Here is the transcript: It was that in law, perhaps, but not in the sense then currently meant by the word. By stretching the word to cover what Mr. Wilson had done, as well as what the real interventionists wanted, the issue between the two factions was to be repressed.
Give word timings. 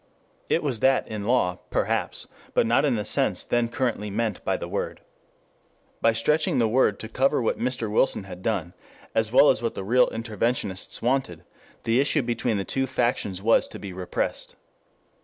It 0.49 0.63
was 0.63 0.79
that 0.79 1.07
in 1.07 1.25
law, 1.27 1.59
perhaps, 1.69 2.27
but 2.55 2.65
not 2.65 2.85
in 2.85 2.95
the 2.95 3.05
sense 3.05 3.45
then 3.45 3.69
currently 3.69 4.09
meant 4.09 4.43
by 4.43 4.57
the 4.57 4.67
word. 4.67 5.01
By 6.01 6.11
stretching 6.11 6.57
the 6.57 6.67
word 6.67 6.99
to 7.01 7.07
cover 7.07 7.39
what 7.39 7.59
Mr. 7.59 7.87
Wilson 7.87 8.23
had 8.23 8.41
done, 8.41 8.73
as 9.13 9.31
well 9.31 9.51
as 9.51 9.61
what 9.61 9.75
the 9.75 9.83
real 9.83 10.07
interventionists 10.09 11.03
wanted, 11.03 11.43
the 11.83 11.99
issue 11.99 12.23
between 12.23 12.57
the 12.57 12.65
two 12.65 12.87
factions 12.87 13.43
was 13.43 13.67
to 13.67 13.77
be 13.77 13.93
repressed. 13.93 14.55